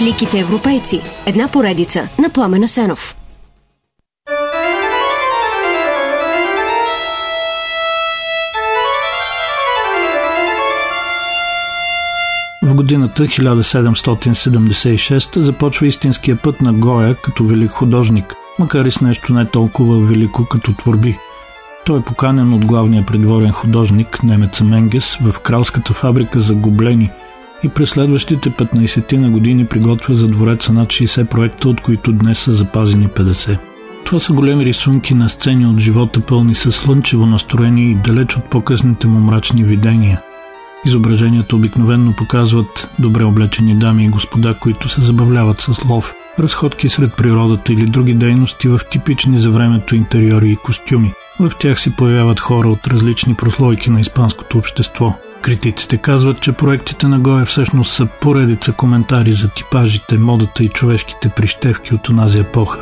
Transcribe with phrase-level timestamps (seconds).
[0.00, 1.00] Великите европейци.
[1.26, 3.16] Една поредица на Пламена Сенов.
[12.62, 19.34] В годината 1776 започва истинския път на Гоя като велик художник, макар и с нещо
[19.34, 21.18] не толкова велико като творби.
[21.86, 27.10] Той е поканен от главния придворен художник немеца Менгес в кралската фабрика за гоблени
[27.62, 32.38] и през следващите 15 на години приготвя за двореца над 60 проекта, от които днес
[32.38, 33.58] са запазени 50.
[34.04, 38.44] Това са големи рисунки на сцени от живота, пълни с слънчево настроение и далеч от
[38.44, 40.20] по-късните му мрачни видения.
[40.86, 47.14] Изображенията обикновенно показват добре облечени дами и господа, които се забавляват с лов, разходки сред
[47.14, 51.12] природата или други дейности в типични за времето интериори и костюми.
[51.40, 55.14] В тях се появяват хора от различни прослойки на испанското общество.
[55.42, 61.28] Критиците казват, че проектите на Гоя всъщност са поредица коментари за типажите, модата и човешките
[61.28, 62.80] прищевки от онази епоха.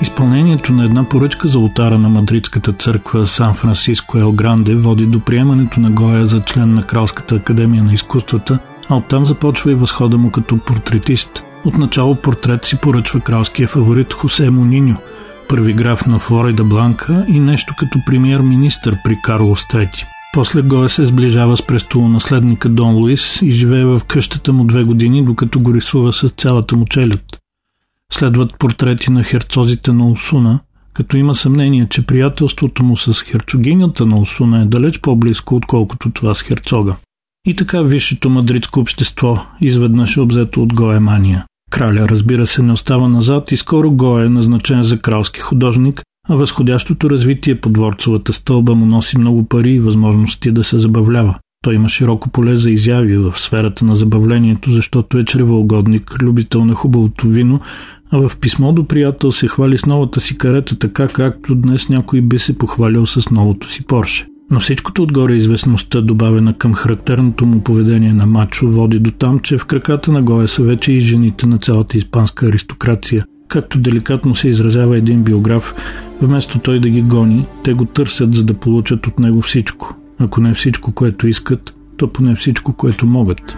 [0.00, 5.20] Изпълнението на една поръчка за ултара на мадридската църква Сан Франциско Ел Гранде води до
[5.20, 10.18] приемането на Гоя за член на Кралската академия на изкуствата, а оттам започва и възхода
[10.18, 11.44] му като портретист.
[11.64, 14.96] Отначало портрет си поръчва кралския фаворит Хосе Мониньо,
[15.48, 20.17] първи граф на Флорида Бланка и нещо като премьер-министър при Карлос III.
[20.38, 25.24] После Гоя се сближава с престолонаследника Дон Луис и живее в къщата му две години,
[25.24, 27.22] докато го рисува с цялата му челюд.
[28.12, 30.60] Следват портрети на херцозите на Осуна,
[30.94, 36.34] като има съмнение, че приятелството му с херцогинята на Осуна е далеч по-близко, отколкото това
[36.34, 36.96] с херцога.
[37.46, 41.44] И така висшето мадридско общество изведнъж е обзето от Гоемания.
[41.70, 46.02] Краля, разбира се, не остава назад и скоро Гоя е назначен за кралски художник,
[46.36, 51.34] възходящото развитие по дворцовата стълба му носи много пари и възможности да се забавлява.
[51.62, 56.74] Той има широко поле за изяви в сферата на забавлението, защото е чревоугодник, любител на
[56.74, 57.60] хубавото вино,
[58.10, 62.20] а в писмо до приятел се хвали с новата си карета, така както днес някой
[62.20, 64.26] би се похвалил с новото си Порше.
[64.50, 69.58] Но всичкото отгоре известността, добавена към характерното му поведение на мачо, води до там, че
[69.58, 73.24] в краката на Гоя са вече и жените на цялата испанска аристокрация.
[73.48, 75.74] Както деликатно се изразява един биограф,
[76.20, 79.96] вместо той да ги гони, те го търсят, за да получат от него всичко.
[80.18, 83.56] Ако не всичко, което искат, то поне всичко, което могат.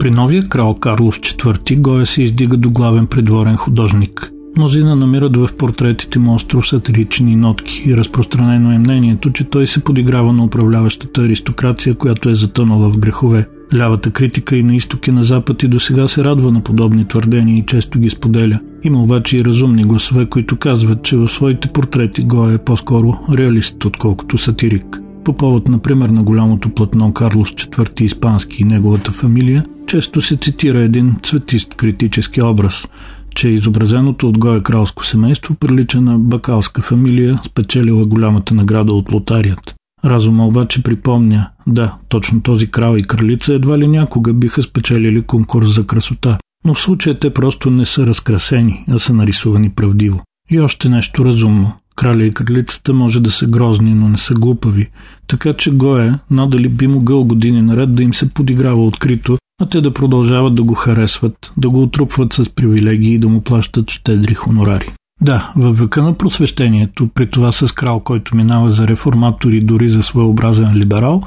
[0.00, 4.32] При новия крал Карлос IV Гоя се издига до главен придворен художник.
[4.56, 9.84] Мнозина намират в портретите му остро сатирични нотки и разпространено е мнението, че той се
[9.84, 13.48] подиграва на управляващата аристокрация, която е затънала в грехове.
[13.74, 17.08] Лявата критика и на изток и на запад и до сега се радва на подобни
[17.08, 18.60] твърдения и често ги споделя.
[18.84, 23.84] Има обаче и разумни гласове, които казват, че в своите портрети Гоя е по-скоро реалист,
[23.84, 25.00] отколкото сатирик.
[25.24, 30.78] По повод, например, на голямото платно Карлос IV Испански и неговата фамилия, често се цитира
[30.78, 32.88] един цветист критически образ,
[33.34, 39.74] че изобразеното от Гоя кралско семейство прилича на бакалска фамилия, спечелила голямата награда от лотарият.
[40.04, 45.74] Разума обаче припомня, да, точно този крал и кралица едва ли някога биха спечелили конкурс
[45.74, 50.20] за красота, но в случая те просто не са разкрасени, а са нарисувани правдиво.
[50.50, 51.72] И още нещо разумно.
[51.96, 54.90] Краля и кралицата може да са грозни, но не са глупави.
[55.26, 59.80] Така че Гоя надали би могъл години наред да им се подиграва открито, а те
[59.80, 64.34] да продължават да го харесват, да го отрупват с привилегии и да му плащат щедри
[64.34, 64.92] хонорари.
[65.22, 69.88] Да, във века на просвещението, при това с крал, който минава за реформатор и дори
[69.88, 71.22] за своеобразен либерал,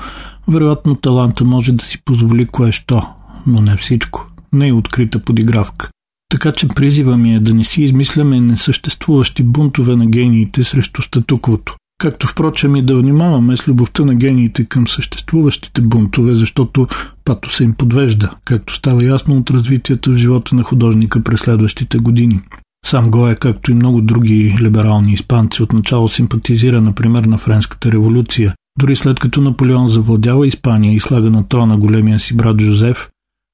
[0.48, 3.02] вероятно таланта може да си позволи кое-що,
[3.48, 4.28] но не всичко.
[4.54, 5.90] Не е открита подигравка.
[6.34, 11.76] Така че призива ми е да не си измисляме несъществуващи бунтове на гениите срещу статуквото.
[11.98, 16.88] Както впрочем и да внимаваме с любовта на гениите към съществуващите бунтове, защото
[17.26, 21.98] пато се им подвежда, както става ясно от развитието в живота на художника през следващите
[21.98, 22.42] години.
[22.86, 28.54] Сам Гоя, както и много други либерални испанци, отначало симпатизира, например, на Френската революция.
[28.80, 33.10] Дори след като Наполеон завладява Испания и слага на трона големия си брат Жозеф,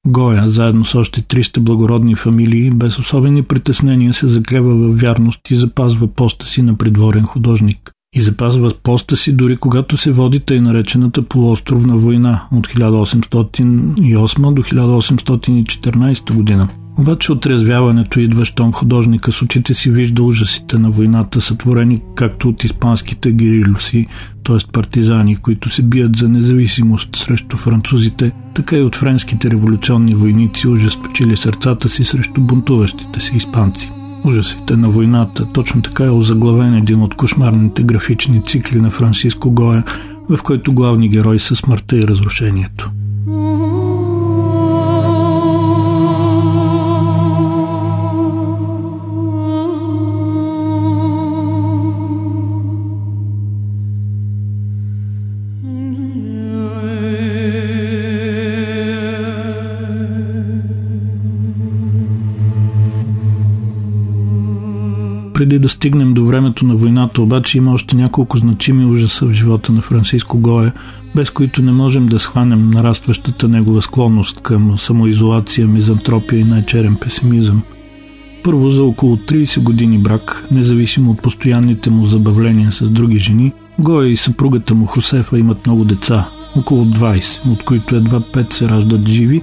[0.06, 5.56] Гоя, заедно с още 300 благородни фамилии, без особени притеснения се заклева във вярност и
[5.56, 7.92] запазва поста си на придворен художник.
[8.14, 14.62] и запазва поста си дори когато се води тъй наречената полуостровна война от 1808 до
[14.62, 16.68] 1814 година.
[16.98, 22.64] Обаче отрезвяването идва, щом художника с очите си вижда ужасите на войната, сътворени както от
[22.64, 24.06] испанските гирилюси,
[24.44, 24.56] т.е.
[24.72, 31.36] партизани, които се бият за независимост срещу французите, така и от френските революционни войници, ужесточили
[31.36, 33.92] сърцата си срещу бунтуващите се испанци.
[34.24, 39.84] Ужасите на войната, точно така е озаглавен един от кошмарните графични цикли на Франциско Гоя,
[40.28, 42.90] в който главни герои са смъртта и разрушението.
[65.40, 69.72] Преди да стигнем до времето на войната, обаче има още няколко значими ужаса в живота
[69.72, 70.72] на Франциско Гоя,
[71.14, 77.62] без които не можем да схванем нарастващата негова склонност към самоизолация, мизантропия и най-черен песимизъм.
[78.44, 84.08] Първо за около 30 години брак, независимо от постоянните му забавления с други жени, Гоя
[84.08, 89.08] и съпругата му Хосефа имат много деца, около 20, от които едва 5 се раждат
[89.08, 89.42] живи,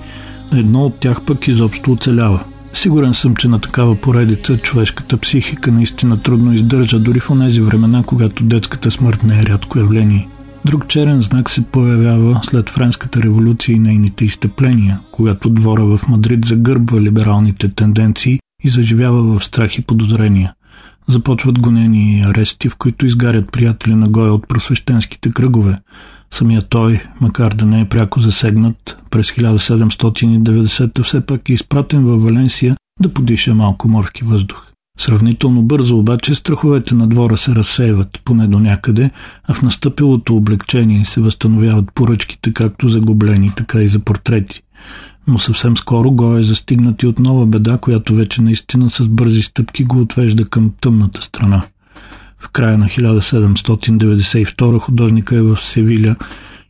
[0.53, 6.19] едно от тях пък изобщо оцелява– Сигурен съм, че на такава поредица човешката психика наистина
[6.19, 10.29] трудно издържа, дори в тези времена, когато детската смърт не е рядко явление.
[10.65, 16.45] Друг черен знак се появява след Френската революция и нейните изтъпления, когато двора в Мадрид
[16.45, 20.53] загърбва либералните тенденции и заживява в страх и подозрения.
[21.07, 25.79] Започват гонени и арести, в които изгарят приятели на Гоя от просвещенските кръгове.
[26.31, 32.23] Самия той, макар да не е пряко засегнат, през 1790 все пак е изпратен във
[32.23, 34.67] Валенсия да подиша малко морски въздух.
[34.99, 39.11] Сравнително бързо обаче страховете на двора се разсеиват, поне до някъде,
[39.47, 44.61] а в настъпилото облегчение се възстановяват поръчките както за гоблени, така и за портрети.
[45.27, 49.41] Но съвсем скоро го е застигнат и от нова беда, която вече наистина с бързи
[49.41, 51.63] стъпки го отвежда към тъмната страна.
[52.39, 56.15] В края на 1792 художника е в Севиля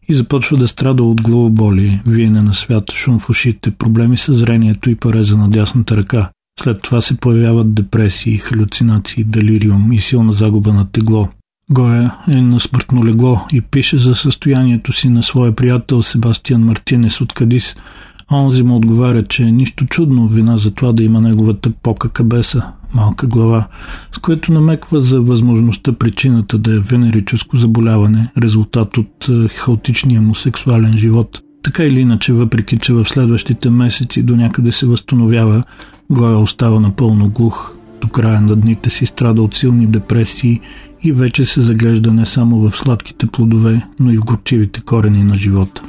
[0.07, 4.89] и започва да страда от главоболи, виене на свят, шум в ушите, проблеми с зрението
[4.89, 6.29] и пареза на дясната ръка.
[6.59, 11.29] След това се появяват депресии, халюцинации, делириум и силна загуба на тегло.
[11.69, 17.21] Гоя е на смъртно легло и пише за състоянието си на своя приятел Себастиан Мартинес
[17.21, 17.75] от Кадис–
[18.31, 22.63] Онзи му отговаря, че е нищо чудно вина за това да има неговата пока кабеса,
[22.93, 23.67] малка глава,
[24.11, 30.35] с което намеква за възможността причината да е венерическо заболяване, резултат от е, хаотичния му
[30.35, 31.41] сексуален живот.
[31.63, 35.63] Така или иначе, въпреки че в следващите месеци до някъде се възстановява,
[36.09, 37.73] Гоя остава напълно глух.
[38.01, 40.59] До края на дните си страда от силни депресии
[41.03, 45.37] и вече се заглежда не само в сладките плодове, но и в горчивите корени на
[45.37, 45.83] живота.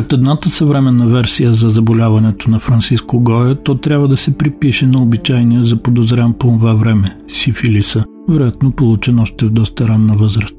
[0.00, 5.02] Според едната съвременна версия за заболяването на Франциско Гоя, то трябва да се припише на
[5.02, 10.56] обичайния за подозрян по това време– сифилиса, вероятно получен още в доста ранна възраст.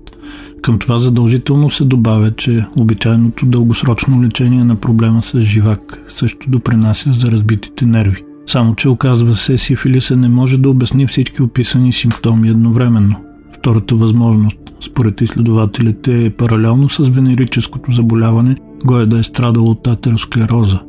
[0.61, 7.11] Към това задължително се добавя, че обичайното дългосрочно лечение на проблема с живак също допринася
[7.11, 8.23] за разбитите нерви.
[8.47, 13.15] Само, че оказва се, сифилиса не може да обясни всички описани симптоми едновременно.
[13.61, 19.87] Втората възможност, според изследователите, е паралелно с венерическото заболяване– го е да е страдал от
[19.87, 20.79] атеросклероза.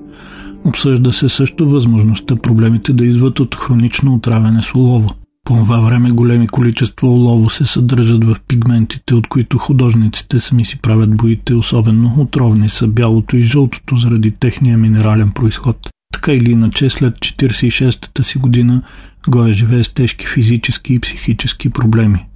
[0.64, 5.14] Обсъжда се също възможността проблемите да идват от хронично отравяне с олово.
[5.44, 10.78] По това време големи количества олово се съдържат в пигментите, от които художниците сами си
[10.78, 15.76] правят боите, особено отровни са бялото и жълтото заради техния минерален происход.
[16.12, 18.82] Така или иначе, след 46-та си година
[19.28, 22.26] Гоя живее с тежки физически и психически проблеми.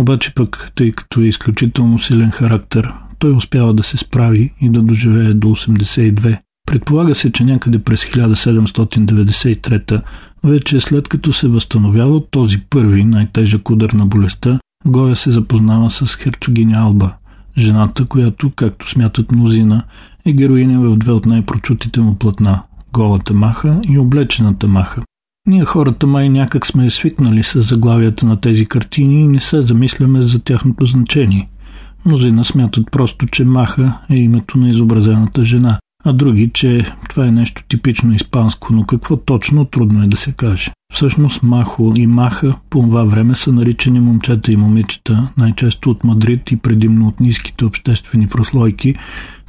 [0.00, 4.82] Обаче пък, тъй като е изключително силен характер, той успява да се справи и да
[4.82, 6.38] доживее до 82.
[6.66, 10.02] Предполага се, че някъде през 1793
[10.44, 15.90] вече след като се възстановява от този първи най-тежък удар на болестта, Гоя се запознава
[15.90, 17.14] с херцогиня Алба,
[17.58, 19.84] жената, която, както смятат мнозина,
[20.26, 25.02] е героиня в две от най-прочутите му платна– Голата маха и Облечената маха.
[25.50, 30.22] Ние хората май някак сме свикнали с заглавията на тези картини и не се замисляме
[30.22, 31.48] за тяхното значение–
[32.06, 35.78] Мнозина смятат просто, че Маха е името на изобразената жена.
[36.04, 40.32] а други, че това е нещо типично испанско, но какво точно трудно е да се
[40.32, 40.72] каже.
[40.94, 46.50] Всъщност Махо и Маха по това време са наричани момчета и момичета, най-често от Мадрид
[46.50, 48.94] и предимно от ниските обществени прослойки,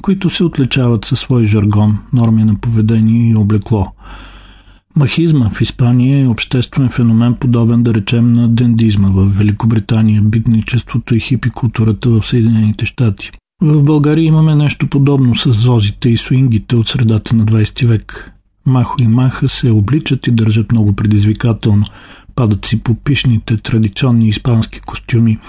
[0.02, 3.88] които се отличават със свой жаргон, норми на поведение и облекло.
[4.96, 11.20] Махизма в Испания е обществен феномен, подобен да речем на дендизма в Великобритания, бидничеството и
[11.20, 13.32] хипикултурата в Съединените щати.
[13.62, 18.32] В България имаме нещо подобно с зозите и суингите от средата на 20 век.
[18.66, 21.86] Махо и Маха се обличат и държат много предизвикателно.
[22.36, 25.40] Падат си по пишните традиционни испански костюми,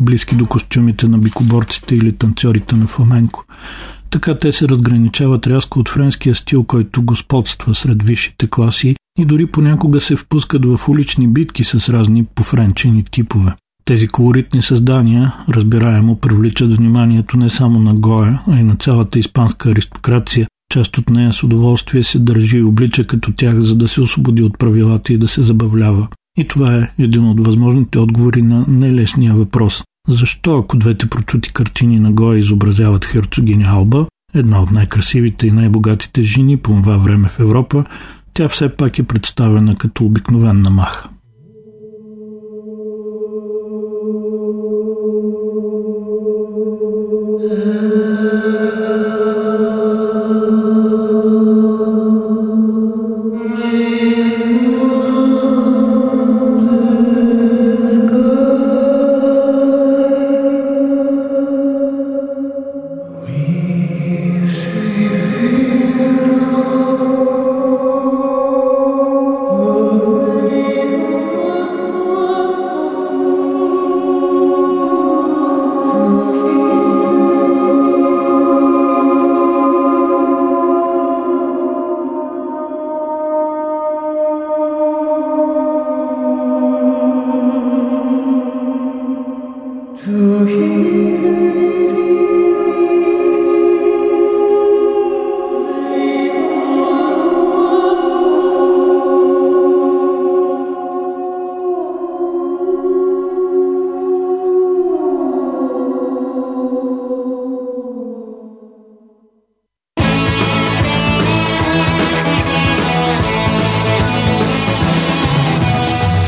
[0.00, 3.44] близки до костюмите на бикоборците или танцорите на фламенко.
[4.12, 9.46] Така те се разграничават рязко от френския стил, който господства сред висшите класи и дори
[9.46, 13.54] понякога се впускат в улични битки с разни пофренчени типове.
[13.84, 19.70] Тези колоритни създания, разбираемо, привличат вниманието не само на Гоя, а и на цялата испанска
[19.70, 20.46] аристокрация.
[20.72, 24.42] Част от нея с удоволствие се държи и облича като тях, за да се освободи
[24.42, 26.08] от правилата и да се забавлява.
[26.38, 29.82] И това е един от възможните отговори на нелесния въпрос.
[30.08, 36.22] Защо, ако двете прочути картини на Гоя изобразяват херцогиня Алба, една от най-красивите и най-богатите
[36.22, 37.84] жени по това време в Европа,
[38.34, 41.08] тя все пак е представена като обикновена маха.